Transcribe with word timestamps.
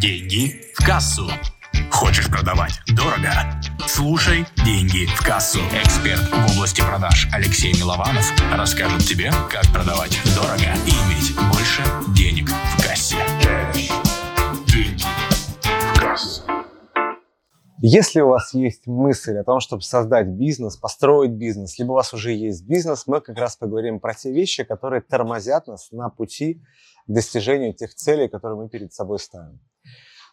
Деньги 0.00 0.60
в 0.74 0.84
кассу. 0.84 1.28
Хочешь 1.90 2.28
продавать 2.28 2.80
дорого? 2.96 3.30
Слушай 3.86 4.44
«Деньги 4.64 5.06
в 5.06 5.24
кассу». 5.24 5.60
Эксперт 5.72 6.20
в 6.20 6.56
области 6.56 6.80
продаж 6.80 7.28
Алексей 7.32 7.72
Милованов 7.74 8.32
расскажет 8.52 9.02
тебе, 9.02 9.30
как 9.48 9.64
продавать 9.72 10.18
дорого 10.34 10.74
и 10.86 10.90
иметь 10.90 11.36
больше 11.52 11.82
денег 12.12 12.48
в 12.48 12.82
кассе. 12.82 13.16
Деньги 14.66 15.04
в 15.62 16.00
кассу. 16.00 16.42
Если 17.80 18.20
у 18.20 18.28
вас 18.28 18.52
есть 18.52 18.88
мысль 18.88 19.36
о 19.36 19.44
том, 19.44 19.60
чтобы 19.60 19.82
создать 19.82 20.26
бизнес, 20.26 20.76
построить 20.76 21.32
бизнес, 21.32 21.78
либо 21.78 21.92
у 21.92 21.94
вас 21.94 22.12
уже 22.12 22.32
есть 22.32 22.66
бизнес, 22.66 23.06
мы 23.06 23.20
как 23.20 23.38
раз 23.38 23.56
поговорим 23.56 24.00
про 24.00 24.14
те 24.14 24.32
вещи, 24.32 24.64
которые 24.64 25.02
тормозят 25.02 25.68
нас 25.68 25.92
на 25.92 26.08
пути 26.08 26.62
к 27.06 27.12
достижению 27.12 27.74
тех 27.74 27.94
целей, 27.94 28.28
которые 28.28 28.58
мы 28.58 28.68
перед 28.68 28.92
собой 28.92 29.20
ставим. 29.20 29.60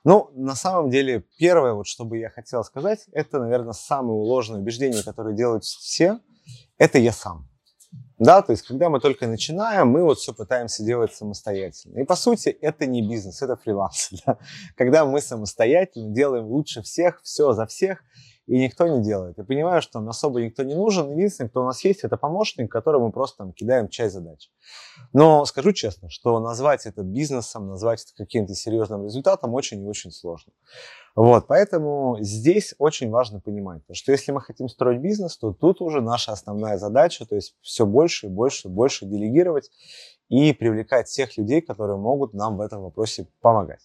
Ну, 0.04 0.29
на 0.33 0.55
самом 0.55 0.89
деле, 0.89 1.23
первое, 1.37 1.73
вот, 1.73 1.87
что 1.87 2.05
бы 2.05 2.18
я 2.18 2.29
хотел 2.29 2.64
сказать, 2.64 3.05
это, 3.11 3.39
наверное, 3.39 3.73
самое 3.73 4.18
ложное 4.18 4.59
убеждение, 4.59 5.04
которое 5.04 5.36
делают 5.36 5.64
все, 5.64 6.19
это 6.78 6.97
я 6.97 7.11
сам. 7.11 7.47
Да, 8.18 8.42
то 8.42 8.51
есть, 8.51 8.64
когда 8.64 8.89
мы 8.89 9.00
только 9.00 9.28
начинаем, 9.28 9.87
мы 9.89 10.04
вот 10.04 10.19
все 10.19 10.33
пытаемся 10.33 10.83
делать 10.83 11.14
самостоятельно. 11.14 12.00
И, 12.00 12.04
по 12.04 12.15
сути, 12.15 12.50
это 12.50 12.86
не 12.86 13.07
бизнес, 13.07 13.42
это 13.42 13.56
фриланс. 13.56 14.09
Да? 14.25 14.37
Когда 14.75 15.06
мы 15.06 15.21
самостоятельно 15.21 16.14
делаем 16.14 16.45
лучше 16.45 16.81
всех, 16.83 17.20
все 17.23 17.54
за 17.54 17.65
всех, 17.65 18.04
и 18.47 18.59
никто 18.59 18.87
не 18.87 19.04
делает. 19.04 19.37
Я 19.37 19.43
понимаю, 19.43 19.81
что 19.81 20.00
нам 20.00 20.09
особо 20.09 20.41
никто 20.41 20.63
не 20.63 20.75
нужен. 20.75 21.11
Единственный, 21.11 21.50
кто 21.50 21.61
у 21.61 21.65
нас 21.65 21.83
есть, 21.83 22.04
это 22.04 22.18
помощник, 22.18 22.71
которому 22.71 23.07
мы 23.07 23.11
просто 23.11 23.37
там, 23.39 23.54
кидаем 23.54 23.87
часть 23.87 24.14
задач. 24.14 24.50
Но 25.14 25.45
скажу 25.45 25.71
честно, 25.73 26.09
что 26.09 26.39
назвать 26.39 26.86
это 26.86 27.04
бизнесом, 27.04 27.67
назвать 27.67 28.04
это 28.04 28.23
каким-то 28.23 28.54
серьезным 28.54 29.05
результатом 29.05 29.54
очень 29.54 29.83
и 29.83 29.87
очень 29.87 30.11
сложно. 30.11 30.54
Вот, 31.15 31.47
поэтому 31.47 32.17
здесь 32.22 32.73
очень 32.77 33.09
важно 33.09 33.42
понимать, 33.42 33.81
что 33.92 34.11
если 34.11 34.31
мы 34.31 34.42
хотим 34.42 34.70
строить 34.70 35.02
бизнес, 35.02 35.38
то 35.38 35.52
тут 35.53 35.81
уже 35.81 36.02
наша 36.02 36.31
основная 36.31 36.78
задача, 36.78 37.26
то 37.26 37.36
есть 37.36 37.55
все 37.61 37.86
больше 37.86 38.28
и 38.28 38.30
больше 38.30 38.70
и 38.70 38.72
больше 38.72 39.05
делегировать 39.05 39.70
и 40.30 40.53
привлекать 40.53 41.08
тех 41.08 41.38
людей, 41.38 41.61
которые 41.61 41.98
могут 41.98 42.33
нам 42.33 42.55
в 42.58 42.61
этом 42.61 42.81
вопросе 42.81 43.28
помогать. 43.42 43.81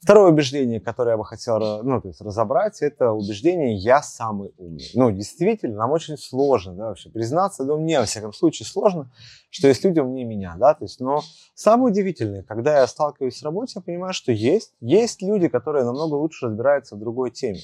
Второе 0.00 0.30
убеждение, 0.30 0.80
которое 0.80 1.12
я 1.12 1.16
бы 1.16 1.24
хотел 1.24 1.58
ну, 1.82 2.00
то 2.00 2.08
есть 2.08 2.20
разобрать, 2.20 2.82
это 2.82 3.10
убеждение 3.10 3.74
«я 3.74 4.00
самый 4.00 4.52
умный». 4.56 4.88
Ну, 4.94 5.10
действительно, 5.10 5.76
нам 5.76 5.90
очень 5.90 6.16
сложно 6.16 6.74
да, 6.74 6.88
вообще 6.90 7.10
признаться, 7.10 7.64
но 7.64 7.76
мне, 7.76 7.98
во 7.98 8.06
всяком 8.06 8.32
случае, 8.32 8.66
сложно, 8.66 9.10
что 9.50 9.66
есть 9.66 9.84
люди 9.84 9.98
умнее 9.98 10.24
меня, 10.24 10.54
да, 10.56 10.74
то 10.74 10.84
есть, 10.84 11.00
но 11.00 11.22
самое 11.54 11.90
удивительное, 11.90 12.44
когда 12.44 12.78
я 12.78 12.86
сталкиваюсь 12.86 13.38
с 13.38 13.42
работой, 13.42 13.72
я 13.74 13.82
понимаю, 13.82 14.12
что 14.12 14.30
есть, 14.30 14.72
есть 14.80 15.20
люди, 15.20 15.48
которые 15.48 15.84
намного 15.84 16.14
лучше 16.14 16.46
разбираются 16.46 16.94
в 16.94 17.00
другой 17.00 17.32
теме. 17.32 17.60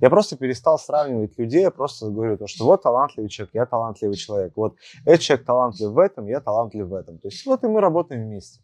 Я 0.00 0.10
просто 0.10 0.36
перестал 0.36 0.78
сравнивать 0.78 1.38
людей, 1.38 1.62
я 1.62 1.70
просто 1.70 2.10
говорю 2.10 2.36
то, 2.36 2.46
что 2.48 2.64
вот 2.64 2.82
талантливый 2.82 3.30
человек, 3.30 3.54
я 3.54 3.66
талантливый 3.66 4.16
человек, 4.16 4.52
вот 4.56 4.74
этот 5.04 5.20
человек 5.20 5.46
талантлив 5.46 5.90
в 5.90 5.98
этом, 5.98 6.26
я 6.26 6.40
талантлив 6.40 6.86
в 6.86 6.94
этом. 6.94 7.18
То 7.18 7.28
есть 7.28 7.46
вот 7.46 7.62
и 7.64 7.68
мы 7.68 7.80
работаем 7.80 8.24
вместе. 8.24 8.60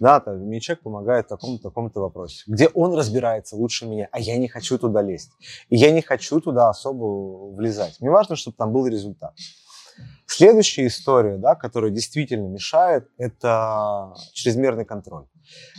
Да, 0.00 0.20
там, 0.20 0.38
мне 0.38 0.60
человек 0.60 0.82
помогает 0.82 1.26
в 1.26 1.28
таком-то, 1.28 1.64
таком-то 1.64 2.00
вопросе, 2.00 2.44
где 2.46 2.68
он 2.68 2.94
разбирается 2.94 3.56
лучше 3.56 3.86
меня, 3.86 4.08
а 4.12 4.20
я 4.20 4.36
не 4.36 4.48
хочу 4.48 4.78
туда 4.78 5.02
лезть. 5.02 5.30
И 5.68 5.76
я 5.76 5.90
не 5.90 6.02
хочу 6.02 6.40
туда 6.40 6.68
особо 6.68 7.54
влезать. 7.54 8.00
Мне 8.00 8.10
важно, 8.10 8.36
чтобы 8.36 8.56
там 8.56 8.72
был 8.72 8.86
результат. 8.86 9.34
Следующая 10.26 10.86
история, 10.86 11.36
да, 11.36 11.54
которая 11.54 11.90
действительно 11.90 12.48
мешает, 12.48 13.08
это 13.16 14.14
чрезмерный 14.34 14.84
контроль. 14.84 15.24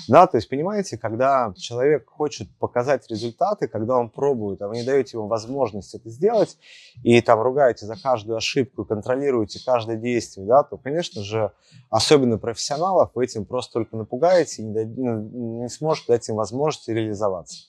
Да, 0.08 0.28
то 0.28 0.38
есть, 0.38 0.50
понимаете, 0.50 0.98
когда 0.98 1.54
человек 1.58 2.10
хочет 2.10 2.50
показать 2.58 3.10
результаты, 3.10 3.68
когда 3.68 3.98
он 3.98 4.10
пробует, 4.10 4.62
а 4.62 4.68
вы 4.68 4.78
не 4.78 4.84
даете 4.84 5.18
ему 5.18 5.28
возможность 5.28 5.94
это 5.94 6.10
сделать, 6.10 6.58
и 7.04 7.22
там 7.22 7.42
ругаете 7.42 7.86
за 7.86 7.96
каждую 7.96 8.38
ошибку, 8.38 8.86
контролируете 8.86 9.60
каждое 9.64 9.98
действие, 9.98 10.48
да, 10.48 10.64
то, 10.64 10.78
конечно 10.78 11.24
же, 11.24 11.52
особенно 11.90 12.38
профессионалов, 12.38 13.12
вы 13.14 13.26
этим 13.26 13.46
просто 13.46 13.74
только 13.74 13.98
напугаете 13.98 14.62
и 14.62 14.66
не, 14.66 14.86
ну, 14.86 15.62
не 15.62 15.70
сможете 15.70 16.14
дать 16.14 16.28
им 16.30 16.36
возможность 16.36 16.88
реализоваться. 16.88 17.66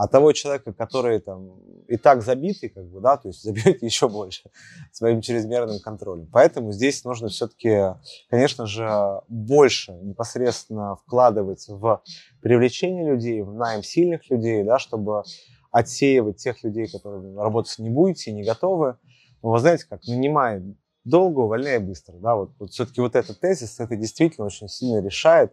А 0.00 0.08
того 0.08 0.32
человека, 0.32 0.72
который 0.72 1.20
там 1.20 1.60
и 1.86 1.98
так 1.98 2.22
забитый, 2.22 2.70
как 2.70 2.88
бы, 2.88 3.02
да, 3.02 3.18
то 3.18 3.28
есть 3.28 3.42
забьете 3.44 3.84
еще 3.84 4.08
больше 4.08 4.50
своим 4.92 5.20
чрезмерным 5.20 5.78
контролем. 5.78 6.26
Поэтому 6.32 6.72
здесь 6.72 7.04
нужно 7.04 7.28
все-таки, 7.28 7.96
конечно 8.30 8.64
же, 8.64 8.88
больше 9.28 9.92
непосредственно 9.92 10.96
вкладывать 10.96 11.68
в 11.68 12.02
привлечение 12.40 13.10
людей, 13.10 13.42
в 13.42 13.52
найм 13.52 13.82
сильных 13.82 14.30
людей, 14.30 14.64
да, 14.64 14.78
чтобы 14.78 15.22
отсеивать 15.70 16.38
тех 16.38 16.64
людей, 16.64 16.88
которые 16.90 17.36
работать 17.36 17.78
не 17.78 17.90
будете, 17.90 18.32
не 18.32 18.42
готовы. 18.42 18.96
Но 19.42 19.50
вы 19.50 19.58
знаете, 19.58 19.84
как 19.86 20.00
нанимая 20.06 20.62
долго, 21.10 21.40
увольняй 21.40 21.78
быстро. 21.78 22.14
Да? 22.14 22.36
Вот, 22.36 22.52
вот 22.58 22.70
все-таки 22.70 23.02
вот 23.02 23.14
этот 23.14 23.38
тезис, 23.40 23.78
это 23.78 23.96
действительно 23.96 24.46
очень 24.46 24.68
сильно 24.68 25.02
решает. 25.02 25.52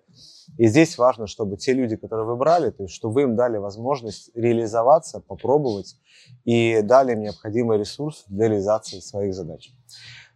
И 0.57 0.67
здесь 0.67 0.97
важно, 0.97 1.27
чтобы 1.27 1.57
те 1.57 1.73
люди, 1.73 1.97
которые 1.97 2.25
вы 2.25 2.37
брали, 2.37 2.69
то 2.69 2.83
есть, 2.83 2.95
чтобы 2.95 3.15
вы 3.15 3.21
им 3.23 3.35
дали 3.35 3.57
возможность 3.57 4.31
реализоваться, 4.33 5.19
попробовать 5.19 5.97
и 6.45 6.81
дали 6.81 7.11
им 7.11 7.21
необходимый 7.21 7.77
ресурс 7.77 8.23
для 8.27 8.47
реализации 8.47 8.99
своих 8.99 9.33
задач. 9.33 9.71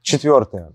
Четвертое. 0.02 0.74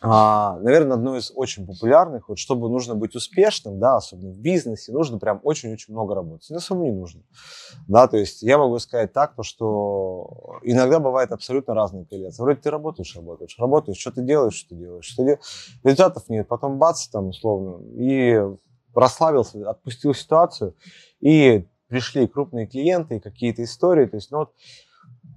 А, 0.00 0.58
наверное, 0.60 0.96
одно 0.96 1.16
из 1.16 1.32
очень 1.34 1.66
популярных, 1.66 2.28
вот 2.28 2.38
чтобы 2.38 2.68
нужно 2.68 2.94
быть 2.94 3.14
успешным, 3.14 3.78
да, 3.78 3.96
особенно 3.96 4.32
в 4.32 4.38
бизнесе, 4.38 4.92
нужно 4.92 5.18
прям 5.18 5.40
очень-очень 5.42 5.94
много 5.94 6.14
работать. 6.14 6.48
Но 6.50 6.56
особо 6.56 6.84
не 6.84 6.92
нужно. 6.92 7.22
Да, 7.88 8.06
то 8.06 8.16
есть 8.16 8.42
я 8.42 8.58
могу 8.58 8.78
сказать 8.78 9.12
так, 9.12 9.34
то, 9.34 9.42
что 9.42 10.58
иногда 10.62 11.00
бывает 11.00 11.32
абсолютно 11.32 11.74
разные 11.74 12.04
коллеции. 12.04 12.42
Вроде 12.42 12.60
ты 12.60 12.70
работаешь, 12.70 13.14
работаешь, 13.16 13.56
работаешь, 13.58 13.98
что 13.98 14.12
ты 14.12 14.22
делаешь, 14.22 14.54
что 14.54 14.70
ты 14.70 14.76
делаешь, 14.76 15.04
что 15.04 15.24
ты... 15.24 15.38
результатов 15.82 16.28
нет, 16.28 16.46
потом 16.48 16.78
бац, 16.78 17.08
там, 17.08 17.28
условно, 17.28 17.82
и 17.94 18.40
расслабился, 18.94 19.68
отпустил 19.68 20.14
ситуацию, 20.14 20.74
и 21.20 21.66
пришли 21.88 22.26
крупные 22.26 22.66
клиенты, 22.66 23.20
какие-то 23.20 23.62
истории, 23.62 24.06
то 24.06 24.16
есть, 24.16 24.30
ну 24.30 24.38
вот, 24.38 24.52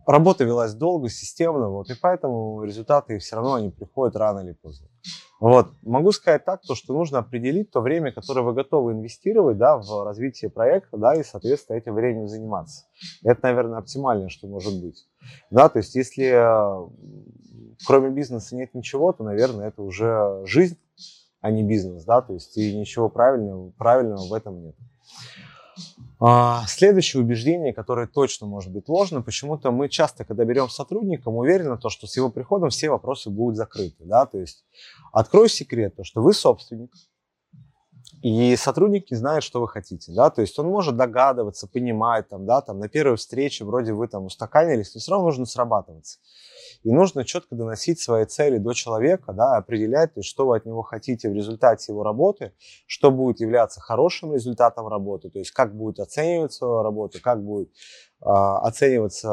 работа 0.06 0.44
велась 0.44 0.74
долго, 0.74 1.10
системно, 1.10 1.70
вот, 1.70 1.90
и 1.90 1.96
поэтому 2.00 2.64
результаты 2.64 3.18
все 3.20 3.36
равно 3.36 3.56
они 3.56 3.70
приходят 3.70 4.16
рано 4.16 4.40
или 4.40 4.54
поздно. 4.54 4.88
Вот. 5.40 5.68
Могу 5.84 6.12
сказать 6.12 6.44
так, 6.44 6.62
то, 6.62 6.76
что 6.76 6.94
нужно 6.94 7.20
определить 7.20 7.72
то 7.72 7.80
время, 7.80 8.12
которое 8.12 8.42
вы 8.42 8.54
готовы 8.54 8.92
инвестировать 8.92 9.58
да, 9.58 9.78
в 9.78 10.04
развитие 10.04 10.52
проекта, 10.52 10.98
да, 10.98 11.16
и, 11.16 11.24
соответственно, 11.24 11.78
этим 11.78 11.94
временем 11.94 12.28
заниматься. 12.28 12.86
Это, 13.24 13.40
наверное, 13.44 13.80
оптимальное, 13.80 14.28
что 14.28 14.48
может 14.48 14.82
быть. 14.82 15.08
Да, 15.50 15.70
то 15.70 15.80
есть, 15.80 15.96
если 15.96 16.34
кроме 17.86 18.10
бизнеса 18.10 18.56
нет 18.56 18.74
ничего, 18.74 19.14
то, 19.14 19.24
наверное, 19.24 19.70
это 19.70 19.82
уже 19.82 20.42
жизнь, 20.46 20.78
а 21.42 21.52
не 21.52 21.64
бизнес, 21.64 22.04
да, 22.04 22.22
то 22.22 22.34
есть, 22.34 22.58
и 22.58 22.78
ничего 22.78 23.10
правильного, 23.10 23.72
правильного 23.72 24.28
в 24.28 24.34
этом 24.34 24.62
нет. 24.62 24.76
А, 26.20 26.66
следующее 26.68 27.22
убеждение, 27.24 27.74
которое 27.74 28.08
точно 28.08 28.46
может 28.46 28.72
быть 28.72 28.90
ложным, 28.90 29.24
почему-то 29.24 29.72
мы 29.72 29.88
часто, 29.90 30.26
когда 30.26 30.44
берем 30.44 30.70
сотрудника, 30.70 31.32
мы 31.32 31.40
уверены, 31.40 31.78
то, 31.78 31.90
что 31.90 32.08
с 32.08 32.18
его 32.18 32.30
приходом 32.30 32.70
все 32.70 32.90
вопросы 32.90 33.30
будут 33.30 33.56
закрыты. 33.56 34.04
Да? 34.04 34.26
То 34.26 34.40
есть 34.40 34.66
открою 35.14 35.48
секрет, 35.48 35.96
то, 35.96 36.04
что 36.04 36.22
вы 36.22 36.34
собственник, 36.34 36.92
и 38.22 38.56
сотрудник 38.58 39.10
не 39.12 39.18
знает, 39.18 39.44
что 39.44 39.62
вы 39.62 39.70
хотите, 39.70 40.12
да, 40.12 40.30
то 40.30 40.42
есть 40.42 40.58
он 40.60 40.68
может 40.68 40.98
догадываться, 40.98 41.68
понимать, 41.68 42.28
там, 42.28 42.46
да, 42.46 42.60
там 42.60 42.80
на 42.80 42.90
первой 42.90 43.16
встрече 43.16 43.64
вроде 43.64 43.94
вы 43.94 44.08
там 44.08 44.26
устаканились, 44.26 44.94
но 44.94 45.00
все 45.00 45.12
равно 45.12 45.28
нужно 45.28 45.46
срабатываться. 45.46 46.20
И 46.84 46.92
нужно 46.92 47.26
четко 47.26 47.56
доносить 47.56 48.00
свои 48.00 48.26
цели 48.26 48.58
до 48.58 48.74
человека, 48.74 49.34
да, 49.34 49.58
определять, 49.58 50.14
то 50.14 50.22
есть, 50.22 50.30
что 50.30 50.48
вы 50.48 50.58
от 50.58 50.66
него 50.66 50.82
хотите 50.82 51.30
в 51.30 51.34
результате 51.34 51.92
его 51.92 52.04
работы, 52.04 52.54
что 52.88 53.12
будет 53.12 53.42
являться 53.42 53.82
хорошим 53.82 54.34
результатом 54.34 54.88
работы, 54.88 55.30
то 55.30 55.40
есть 55.40 55.52
как 55.52 55.76
будет 55.76 56.00
оцениваться 56.00 56.66
работа, 56.82 57.22
как 57.22 57.44
будет 57.44 57.70
э, 57.70 58.26
оцениваться 58.30 59.30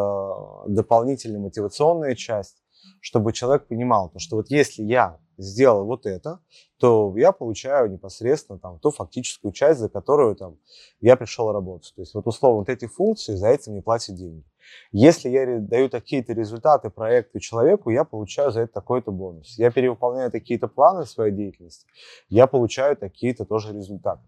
дополнительная 0.66 1.40
мотивационная 1.40 2.16
часть, 2.16 2.62
чтобы 3.00 3.32
человек 3.32 3.68
понимал, 3.68 4.10
то, 4.10 4.18
что 4.18 4.36
вот 4.36 4.50
если 4.50 4.82
я 4.82 5.18
сделал 5.38 5.84
вот 5.84 6.06
это, 6.06 6.40
то 6.78 7.14
я 7.16 7.32
получаю 7.32 7.90
непосредственно 7.90 8.58
там 8.58 8.78
ту 8.78 8.90
фактическую 8.90 9.52
часть, 9.52 9.80
за 9.80 9.88
которую 9.88 10.36
там 10.36 10.58
я 11.00 11.16
пришел 11.16 11.52
работать. 11.52 11.92
То 11.94 12.02
есть 12.02 12.14
вот 12.14 12.26
условно 12.26 12.58
вот 12.58 12.68
эти 12.68 12.86
функции 12.86 13.34
за 13.34 13.48
этим 13.48 13.72
мне 13.72 13.82
платят 13.82 14.16
деньги. 14.16 14.44
Если 14.92 15.28
я 15.28 15.60
даю 15.60 15.88
какие-то 15.88 16.32
результаты 16.32 16.90
проекту 16.90 17.38
человеку, 17.38 17.90
я 17.90 18.04
получаю 18.04 18.50
за 18.50 18.62
это 18.62 18.72
такой-то 18.72 19.12
бонус. 19.12 19.56
Я 19.58 19.70
перевыполняю 19.70 20.30
какие-то 20.30 20.68
планы 20.68 21.06
своей 21.06 21.32
деятельности, 21.32 21.86
я 22.28 22.46
получаю 22.46 22.96
такие-то 22.96 23.44
тоже 23.44 23.72
результаты. 23.72 24.22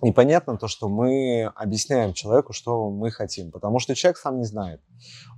Непонятно 0.00 0.56
то, 0.56 0.68
что 0.68 0.88
мы 0.88 1.46
объясняем 1.56 2.12
человеку, 2.12 2.52
что 2.52 2.88
мы 2.90 3.10
хотим, 3.10 3.50
потому 3.50 3.80
что 3.80 3.96
человек 3.96 4.16
сам 4.16 4.38
не 4.38 4.44
знает. 4.44 4.80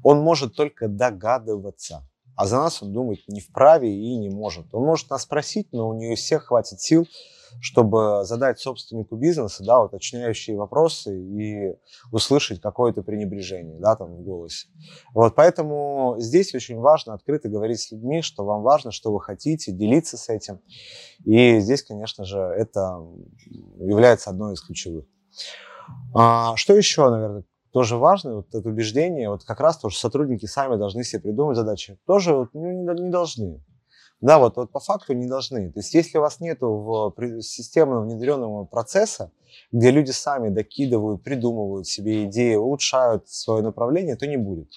Он 0.02 0.20
может 0.20 0.54
только 0.54 0.86
догадываться 0.86 2.06
а 2.40 2.46
за 2.46 2.56
нас 2.56 2.82
он 2.82 2.90
думать 2.94 3.20
не 3.28 3.40
вправе 3.40 3.94
и 3.94 4.16
не 4.16 4.30
может. 4.30 4.72
Он 4.72 4.86
может 4.86 5.10
нас 5.10 5.24
спросить, 5.24 5.68
но 5.72 5.90
у 5.90 5.92
него 5.92 6.14
всех 6.14 6.46
хватит 6.46 6.80
сил 6.80 7.06
чтобы 7.60 8.20
задать 8.22 8.60
собственнику 8.60 9.16
бизнеса, 9.16 9.64
да, 9.64 9.82
уточняющие 9.82 10.56
вопросы 10.56 11.18
и 11.18 11.74
услышать 12.12 12.60
какое-то 12.60 13.02
пренебрежение, 13.02 13.80
да, 13.80 13.96
там 13.96 14.14
в 14.14 14.22
голосе. 14.22 14.68
Вот, 15.12 15.34
поэтому 15.34 16.14
здесь 16.18 16.54
очень 16.54 16.78
важно 16.78 17.12
открыто 17.12 17.48
говорить 17.48 17.80
с 17.80 17.90
людьми, 17.90 18.22
что 18.22 18.44
вам 18.44 18.62
важно, 18.62 18.92
что 18.92 19.12
вы 19.12 19.20
хотите, 19.20 19.72
делиться 19.72 20.16
с 20.16 20.28
этим. 20.28 20.60
И 21.24 21.58
здесь, 21.58 21.82
конечно 21.82 22.24
же, 22.24 22.38
это 22.38 23.04
является 23.80 24.30
одной 24.30 24.54
из 24.54 24.60
ключевых. 24.60 25.06
А, 26.14 26.54
что 26.54 26.76
еще, 26.76 27.10
наверное, 27.10 27.42
тоже 27.72 27.96
важно, 27.96 28.36
вот 28.36 28.54
это 28.54 28.68
убеждение, 28.68 29.30
вот 29.30 29.44
как 29.44 29.60
раз 29.60 29.78
тоже 29.78 29.96
сотрудники 29.96 30.46
сами 30.46 30.76
должны 30.76 31.04
себе 31.04 31.22
придумать 31.22 31.56
задачи. 31.56 31.98
Тоже 32.06 32.34
вот, 32.34 32.50
ну, 32.52 32.70
не, 32.70 33.02
не 33.02 33.10
должны. 33.10 33.62
Да, 34.20 34.38
вот, 34.38 34.56
вот 34.56 34.70
по 34.70 34.80
факту 34.80 35.14
не 35.14 35.26
должны. 35.26 35.72
То 35.72 35.80
есть 35.80 35.94
если 35.94 36.18
у 36.18 36.20
вас 36.20 36.40
нет 36.40 36.58
в 36.60 37.14
системно 37.40 38.02
внедренного 38.02 38.64
процесса, 38.64 39.32
где 39.72 39.90
люди 39.90 40.10
сами 40.10 40.50
докидывают, 40.50 41.22
придумывают 41.22 41.86
себе 41.86 42.24
идеи, 42.26 42.54
улучшают 42.54 43.28
свое 43.28 43.62
направление, 43.62 44.16
то 44.16 44.26
не 44.26 44.36
будет. 44.36 44.68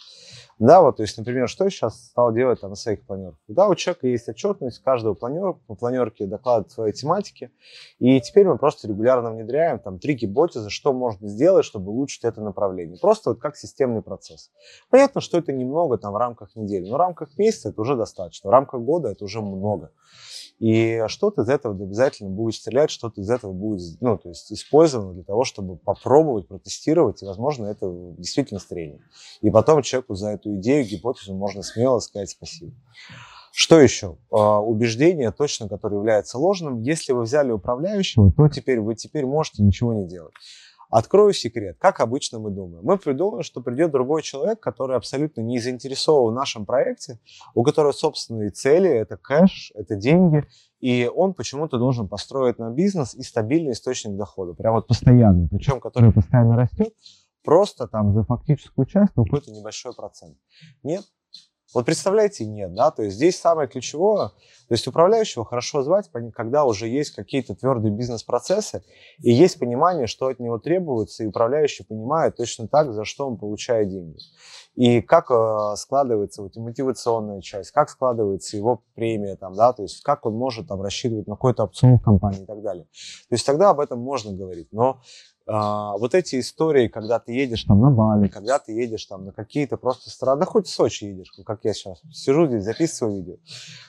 Да, 0.59 0.81
вот, 0.81 0.97
то 0.97 1.03
есть, 1.03 1.17
например, 1.17 1.49
что 1.49 1.63
я 1.63 1.69
сейчас 1.69 2.05
стал 2.05 2.31
делать 2.31 2.61
там, 2.61 2.69
на 2.69 2.75
своих 2.75 3.05
планерках? 3.05 3.39
Да, 3.47 3.67
у 3.67 3.75
человека 3.75 4.07
есть 4.07 4.29
отчетность, 4.29 4.83
каждого 4.83 5.13
планер, 5.15 5.53
по 5.67 5.75
планерке 5.75 6.25
докладывает 6.25 6.71
своей 6.71 6.93
тематики, 6.93 7.51
и 7.99 8.21
теперь 8.21 8.47
мы 8.47 8.57
просто 8.57 8.87
регулярно 8.87 9.31
внедряем 9.31 9.79
там 9.79 9.99
три 9.99 10.13
гипотезы, 10.13 10.69
что 10.69 10.93
можно 10.93 11.27
сделать, 11.27 11.65
чтобы 11.65 11.91
улучшить 11.91 12.23
это 12.23 12.41
направление. 12.41 12.97
Просто 12.99 13.31
вот 13.31 13.39
как 13.39 13.57
системный 13.57 14.01
процесс. 14.01 14.51
Понятно, 14.89 15.21
что 15.21 15.37
это 15.37 15.51
немного 15.51 15.97
там 15.97 16.13
в 16.13 16.17
рамках 16.17 16.55
недели, 16.55 16.87
но 16.87 16.95
в 16.95 16.99
рамках 16.99 17.37
месяца 17.37 17.69
это 17.69 17.81
уже 17.81 17.95
достаточно, 17.95 18.49
в 18.49 18.53
рамках 18.53 18.81
года 18.81 19.09
это 19.09 19.25
уже 19.25 19.41
много. 19.41 19.91
И 20.59 21.03
что-то 21.07 21.41
из 21.41 21.49
этого 21.49 21.75
обязательно 21.75 22.29
будет 22.29 22.55
стрелять, 22.55 22.89
что-то 22.89 23.19
из 23.21 23.29
этого 23.29 23.51
будет 23.51 23.81
ну, 24.01 24.17
то 24.17 24.29
есть 24.29 24.51
использовано 24.51 25.13
для 25.13 25.23
того, 25.23 25.43
чтобы 25.43 25.77
попробовать, 25.77 26.47
протестировать, 26.47 27.21
и, 27.21 27.25
возможно, 27.25 27.65
это 27.65 27.89
действительно 28.17 28.59
стрельнет. 28.59 29.01
И 29.41 29.49
потом 29.49 29.81
человеку 29.81 30.15
за 30.15 30.29
эту 30.29 30.55
идею, 30.57 30.85
гипотезу 30.85 31.35
можно 31.35 31.63
смело 31.63 31.99
сказать 31.99 32.29
спасибо. 32.29 32.73
Что 33.55 33.79
еще? 33.79 34.17
А, 34.31 34.61
убеждение 34.61 35.31
точно, 35.31 35.69
которое 35.69 35.97
является 35.97 36.39
ложным. 36.39 36.81
Если 36.81 37.13
вы 37.13 37.21
взяли 37.21 37.51
управляющего, 37.51 38.31
то 38.31 38.47
теперь 38.47 38.79
вы 38.79 38.95
теперь 38.95 39.27
можете 39.27 39.61
ничего 39.61 39.93
не 39.93 40.07
делать. 40.07 40.33
Открою 40.93 41.33
секрет. 41.33 41.77
Как 41.79 42.01
обычно 42.01 42.37
мы 42.37 42.51
думаем? 42.51 42.85
Мы 42.85 42.99
придумаем, 42.99 43.41
что 43.41 43.61
придет 43.61 43.89
другой 43.89 44.21
человек, 44.21 44.59
который 44.59 44.95
абсолютно 44.95 45.41
не 45.41 45.57
заинтересован 45.57 46.33
в 46.33 46.35
нашем 46.35 46.67
проекте, 46.67 47.19
у 47.55 47.63
которого 47.63 47.93
собственные 47.93 48.51
цели, 48.51 48.91
это 48.91 49.17
кэш, 49.17 49.71
это 49.73 49.95
деньги, 49.95 50.45
и 50.79 51.09
он 51.11 51.33
почему-то 51.33 51.79
должен 51.79 52.07
построить 52.07 52.59
на 52.59 52.69
бизнес 52.69 53.15
и 53.15 53.23
стабильный 53.23 53.71
источник 53.71 54.15
дохода, 54.15 54.53
прям 54.53 54.75
вот 54.75 54.85
постоянный, 54.85 55.47
причем 55.49 55.79
который 55.79 56.13
постоянно 56.13 56.55
растет, 56.55 56.93
просто 57.43 57.87
там 57.87 58.13
за 58.13 58.23
фактическую 58.23 58.85
часть 58.85 59.13
ну, 59.15 59.23
какой-то 59.23 59.49
небольшой 59.49 59.95
процент. 59.95 60.37
Нет, 60.83 61.05
вот 61.73 61.85
представляете, 61.85 62.45
нет, 62.45 62.73
да, 62.73 62.91
то 62.91 63.03
есть 63.03 63.15
здесь 63.15 63.39
самое 63.39 63.67
ключевое, 63.67 64.29
то 64.29 64.75
есть 64.75 64.87
управляющего 64.87 65.45
хорошо 65.45 65.83
звать, 65.83 66.09
когда 66.35 66.65
уже 66.65 66.87
есть 66.87 67.11
какие-то 67.11 67.55
твердые 67.55 67.91
бизнес-процессы 67.91 68.83
и 69.19 69.31
есть 69.31 69.59
понимание, 69.59 70.07
что 70.07 70.27
от 70.27 70.39
него 70.39 70.57
требуется, 70.59 71.23
и 71.23 71.27
управляющий 71.27 71.83
понимает 71.83 72.37
точно 72.37 72.67
так, 72.67 72.93
за 72.93 73.05
что 73.05 73.27
он 73.27 73.37
получает 73.37 73.89
деньги. 73.89 74.19
И 74.75 75.01
как 75.01 75.29
э, 75.29 75.75
складывается 75.77 76.41
вот 76.41 76.55
мотивационная 76.55 77.41
часть, 77.41 77.71
как 77.71 77.89
складывается 77.89 78.57
его 78.57 78.81
премия, 78.95 79.35
там, 79.35 79.53
да, 79.53 79.71
то 79.71 79.83
есть 79.83 80.01
как 80.01 80.25
он 80.25 80.33
может 80.33 80.67
там 80.67 80.81
рассчитывать 80.81 81.27
на 81.27 81.35
какой-то 81.35 81.65
опцион 81.65 81.99
в 81.99 82.01
компании 82.01 82.41
и 82.41 82.45
так 82.45 82.61
далее. 82.63 82.85
То 82.85 83.35
есть 83.35 83.45
тогда 83.45 83.69
об 83.69 83.79
этом 83.79 83.99
можно 83.99 84.35
говорить. 84.35 84.69
Но 84.71 84.99
а, 85.45 85.97
вот 85.97 86.15
эти 86.15 86.39
истории, 86.39 86.87
когда 86.87 87.19
ты 87.19 87.33
едешь 87.33 87.65
там 87.65 87.81
на 87.81 87.91
Бали, 87.91 88.29
когда 88.29 88.59
ты 88.59 88.71
едешь 88.71 89.05
там 89.05 89.25
на 89.25 89.31
какие-то 89.31 89.77
просто 89.77 90.09
страны, 90.09 90.39
да 90.39 90.45
хоть 90.45 90.67
в 90.67 90.73
Сочи 90.73 91.05
едешь, 91.05 91.31
как 91.45 91.59
я 91.63 91.73
сейчас 91.73 92.01
сижу 92.11 92.47
здесь, 92.47 92.63
записываю 92.63 93.17
видео. 93.17 93.35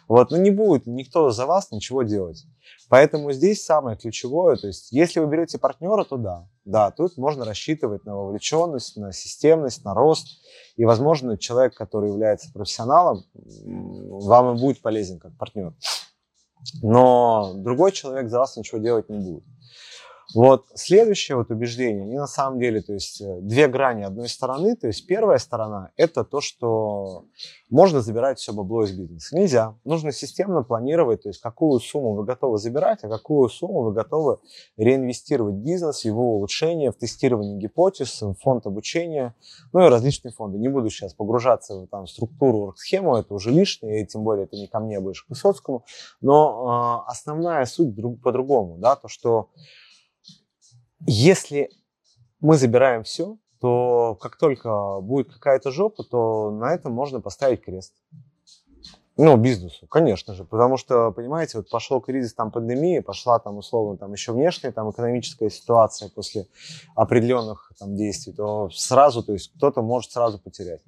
Вот, 0.09 0.31
но 0.31 0.37
не 0.37 0.51
будет 0.51 0.87
никто 0.87 1.31
за 1.31 1.47
вас 1.47 1.71
ничего 1.71 2.03
делать. 2.03 2.45
Поэтому 2.89 3.33
здесь 3.33 3.65
самое 3.65 3.97
ключевое, 3.97 4.57
то 4.57 4.67
есть 4.67 4.91
если 4.91 5.21
вы 5.21 5.29
берете 5.29 5.59
партнера, 5.59 6.05
то 6.05 6.17
да, 6.17 6.49
да, 6.65 6.91
тут 6.91 7.19
можно 7.19 7.45
рассчитывать 7.45 8.05
на 8.05 8.17
вовлеченность, 8.17 8.97
на 8.97 9.13
системность, 9.13 9.85
на 9.85 9.95
рост. 9.95 10.41
И, 10.77 10.85
возможно, 10.85 11.37
человек, 11.37 11.75
который 11.75 12.11
является 12.11 12.53
профессионалом, 12.53 13.25
вам 13.35 14.57
и 14.57 14.61
будет 14.61 14.81
полезен 14.81 15.19
как 15.19 15.37
партнер. 15.37 15.75
Но 16.83 17.53
другой 17.57 17.93
человек 17.93 18.31
за 18.31 18.39
вас 18.39 18.57
ничего 18.57 18.79
делать 18.79 19.11
не 19.11 19.19
будет. 19.19 19.45
Вот 20.35 20.65
следующее 20.75 21.37
вот 21.37 21.51
убеждение, 21.51 22.03
они 22.03 22.17
на 22.17 22.27
самом 22.27 22.59
деле, 22.59 22.83
то 22.83 22.93
есть 22.93 23.21
э, 23.21 23.39
две 23.41 23.69
грани 23.69 24.03
одной 24.03 24.29
стороны. 24.29 24.75
То 24.75 24.89
есть 24.89 25.07
первая 25.07 25.39
сторона– 25.39 25.91
это 25.97 26.25
то, 26.25 26.41
что 26.41 27.27
можно 27.71 28.01
забирать 28.01 28.39
все 28.39 28.53
бабло 28.53 28.85
из 28.85 28.93
бизнеса. 28.93 29.37
Нельзя. 29.37 29.77
Нужно 29.85 30.11
системно 30.11 30.63
планировать, 30.63 31.23
то 31.23 31.29
есть 31.29 31.41
какую 31.41 31.79
сумму 31.79 32.15
вы 32.15 32.25
готовы 32.25 32.59
забирать, 32.59 33.05
а 33.05 33.09
какую 33.09 33.49
сумму 33.49 33.83
вы 33.83 33.93
готовы 33.93 34.39
реинвестировать 34.77 35.55
в 35.55 35.59
бизнес, 35.59 36.05
его 36.05 36.37
улучшение, 36.37 36.91
в 36.91 36.97
тестирование 36.97 37.57
гипотез, 37.57 38.21
в 38.21 38.35
фонд 38.35 38.67
обучения, 38.67 39.35
ну 39.73 39.87
и 39.87 39.89
различные 39.89 40.33
фонды. 40.33 40.59
Не 40.59 40.69
буду 40.69 40.91
сейчас 40.91 41.15
погружаться 41.15 41.77
в 41.77 41.87
там, 41.87 42.09
структуру, 42.09 42.75
схему, 42.77 43.17
это 43.17 43.35
уже 43.35 43.53
лишнее, 43.53 44.03
и 44.03 44.07
тем 44.07 44.25
более 44.25 44.47
это 44.47 44.57
не 44.57 44.67
ко 44.67 44.81
мне, 44.81 44.99
больше 44.99 45.27
к 45.27 45.31
Высоцкому. 45.31 45.85
Но 46.21 47.05
э, 47.07 47.11
основная 47.11 47.65
суть 47.67 47.95
друг, 47.95 48.21
по-другому, 48.21 48.79
да, 48.79 48.97
то, 48.97 49.07
что 49.07 49.51
если 51.07 51.71
мы 52.41 52.57
забираем 52.57 53.05
все, 53.05 53.39
то 53.61 54.17
как 54.21 54.37
только 54.37 55.01
будет 55.01 55.33
какая-то 55.33 55.71
жопа, 55.71 56.05
то 56.05 56.51
на 56.51 56.75
этом 56.75 56.93
можно 56.93 57.21
поставить 57.21 57.63
крест. 57.63 57.95
Ну, 59.17 59.37
бизнесу, 59.37 59.87
конечно 59.87 60.35
же, 60.35 60.45
потому 60.45 60.77
что, 60.77 61.13
понимаете, 61.13 61.59
вот 61.59 61.71
пошел 61.71 62.01
кризис 62.01 62.35
там 62.35 62.51
пандемии, 62.51 62.99
пошла 62.99 63.39
там 63.39 63.59
условно 63.59 63.97
там 63.97 64.13
еще 64.13 64.33
внешняя 64.33 64.73
там 64.73 64.91
экономическая 64.91 65.51
ситуация 65.51 66.09
после 66.09 66.49
определенных 66.97 67.71
там 67.79 67.95
действий, 67.95 68.33
то 68.33 68.71
сразу, 68.71 69.23
то 69.23 69.33
есть 69.33 69.53
кто-то 69.57 69.83
может 69.83 70.11
сразу 70.11 70.41
потерять. 70.41 70.81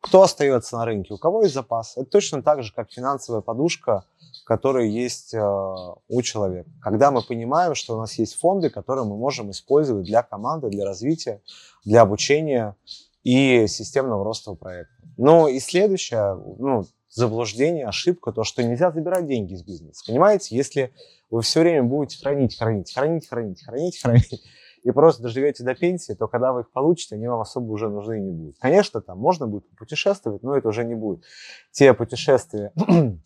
Кто 0.00 0.22
остается 0.22 0.76
на 0.76 0.84
рынке? 0.84 1.12
У 1.12 1.18
кого 1.18 1.42
есть 1.42 1.54
запас? 1.54 1.96
Это 1.96 2.08
точно 2.08 2.40
так 2.40 2.62
же, 2.62 2.72
как 2.72 2.90
финансовая 2.90 3.42
подушка 3.42 4.04
которые 4.44 4.92
есть 4.92 5.34
э, 5.34 5.40
у 5.40 6.22
человека. 6.22 6.70
Когда 6.82 7.10
мы 7.10 7.22
понимаем, 7.22 7.74
что 7.74 7.96
у 7.96 8.00
нас 8.00 8.18
есть 8.18 8.36
фонды, 8.36 8.70
которые 8.70 9.04
мы 9.04 9.16
можем 9.16 9.50
использовать 9.50 10.06
для 10.06 10.22
команды, 10.22 10.68
для 10.68 10.84
развития, 10.84 11.40
для 11.84 12.02
обучения 12.02 12.76
и 13.22 13.66
системного 13.66 14.24
роста 14.24 14.54
проекта. 14.54 14.94
Ну 15.16 15.48
и 15.48 15.60
следующее, 15.60 16.34
ну, 16.58 16.86
заблуждение, 17.10 17.86
ошибка, 17.86 18.32
то, 18.32 18.44
что 18.44 18.62
нельзя 18.62 18.90
забирать 18.90 19.26
деньги 19.26 19.54
из 19.54 19.62
бизнеса. 19.62 20.02
Понимаете, 20.06 20.56
если 20.56 20.92
вы 21.30 21.42
все 21.42 21.60
время 21.60 21.82
будете 21.82 22.18
хранить, 22.18 22.56
хранить, 22.56 22.94
хранить, 22.94 23.28
хранить, 23.28 23.62
хранить, 23.62 23.98
хранить, 24.02 24.42
и 24.82 24.90
просто 24.92 25.22
доживете 25.22 25.62
до 25.62 25.74
пенсии, 25.74 26.14
то 26.14 26.26
когда 26.26 26.52
вы 26.52 26.62
их 26.62 26.70
получите, 26.70 27.16
они 27.16 27.28
вам 27.28 27.40
особо 27.40 27.70
уже 27.72 27.88
нужны 27.88 28.18
не 28.18 28.30
будут. 28.30 28.56
Конечно, 28.58 29.00
там 29.00 29.18
можно 29.18 29.46
будет 29.46 29.68
путешествовать, 29.76 30.42
но 30.42 30.56
это 30.56 30.68
уже 30.68 30.84
не 30.84 30.94
будет. 30.94 31.22
Те 31.70 31.92
путешествия, 31.92 32.72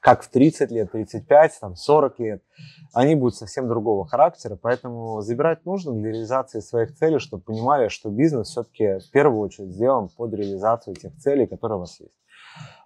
как 0.00 0.22
в 0.22 0.30
30 0.30 0.70
лет, 0.70 0.90
35, 0.90 1.58
там, 1.60 1.76
40 1.76 2.18
лет, 2.20 2.42
они 2.94 3.14
будут 3.14 3.36
совсем 3.36 3.68
другого 3.68 4.06
характера, 4.06 4.58
поэтому 4.60 5.20
забирать 5.20 5.64
нужно 5.66 5.92
для 5.92 6.10
реализации 6.10 6.60
своих 6.60 6.96
целей, 6.96 7.18
чтобы 7.18 7.42
понимали, 7.42 7.88
что 7.88 8.08
бизнес 8.10 8.48
все-таки 8.48 8.98
в 8.98 9.10
первую 9.10 9.40
очередь 9.40 9.72
сделан 9.72 10.08
под 10.08 10.32
реализацию 10.34 10.96
тех 10.96 11.14
целей, 11.16 11.46
которые 11.46 11.76
у 11.76 11.80
вас 11.80 12.00
есть. 12.00 12.14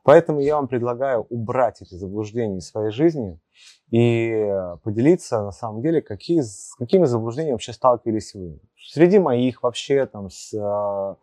Поэтому 0.02 0.40
я 0.40 0.56
вам 0.56 0.68
предлагаю 0.68 1.23
убрать 1.30 1.80
эти 1.80 1.94
заблуждения 1.94 2.59
из 2.59 2.68
своей 2.68 2.90
жизни 2.90 3.40
и 3.90 4.47
поделиться, 4.83 5.42
на 5.42 5.52
самом 5.52 5.80
деле, 5.80 6.02
какие, 6.02 6.42
с 6.42 6.75
какими 6.76 7.06
заблуждениями 7.06 7.52
вообще 7.52 7.73
сталкивались 7.73 8.35
вы. 8.35 8.61
Среди 8.92 9.18
моих 9.18 9.62
вообще, 9.62 10.04
там, 10.04 10.28
с 10.28 10.52
Э, 10.52 11.14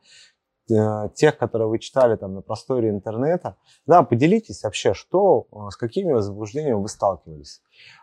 тех, 1.16 1.38
которые 1.38 1.68
вы 1.68 1.80
читали 1.80 2.16
там 2.16 2.36
на 2.36 2.42
просторе 2.42 2.90
интернета. 2.90 3.58
Да, 3.86 4.04
поделитесь 4.04 4.64
вообще, 4.64 4.94
что, 4.94 5.48
э, 5.52 5.70
с 5.72 5.78
какими 5.78 6.20
заблуждениями 6.20 6.82
вы 6.82 6.88
сталкивались. 6.88 7.62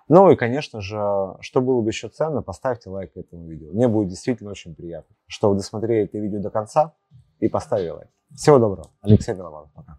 Ну 0.08 0.30
и, 0.30 0.36
конечно 0.36 0.80
же, 0.80 1.36
что 1.40 1.60
было 1.60 1.80
бы 1.80 1.90
еще 1.90 2.08
ценно, 2.08 2.42
поставьте 2.42 2.90
лайк 2.90 3.12
этому 3.16 3.46
видео. 3.46 3.70
Мне 3.72 3.88
будет 3.88 4.08
действительно 4.08 4.50
очень 4.50 4.74
приятно, 4.74 5.14
что 5.26 5.50
вы 5.50 5.56
досмотрели 5.56 6.04
это 6.04 6.18
видео 6.18 6.40
до 6.40 6.50
конца 6.50 6.94
и 7.40 7.48
поставили 7.48 7.90
лайк. 7.90 8.08
Всего 8.34 8.58
доброго. 8.58 8.90
Алексей 9.00 9.34
Голованов. 9.34 9.70
Пока. 9.74 9.98